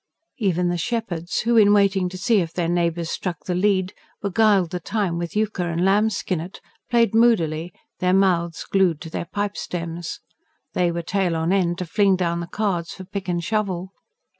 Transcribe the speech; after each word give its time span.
Even 0.39 0.69
the 0.69 0.79
"shepherds," 0.79 1.41
who, 1.41 1.57
in 1.57 1.73
waiting 1.73 2.09
to 2.09 2.17
see 2.17 2.39
if 2.39 2.51
their 2.53 2.67
neighbours 2.67 3.11
struck 3.11 3.45
the 3.45 3.53
lead, 3.53 3.93
beguiled 4.19 4.71
the 4.71 4.79
time 4.79 5.19
with 5.19 5.35
euchre 5.35 5.69
and 5.69 5.85
"lambskinnet," 5.85 6.59
played 6.89 7.13
moodily, 7.13 7.71
their 7.99 8.11
mouths 8.11 8.65
glued 8.67 8.99
to 9.01 9.11
their 9.11 9.25
pipe 9.25 9.55
stems; 9.55 10.19
they 10.73 10.89
were 10.91 11.03
tail 11.03 11.35
on 11.35 11.51
end 11.53 11.77
to 11.77 11.85
fling 11.85 12.15
down 12.15 12.39
the 12.39 12.47
cards 12.47 12.91
for 12.95 13.03
pick 13.03 13.27
and 13.29 13.43
shovel. 13.43 13.93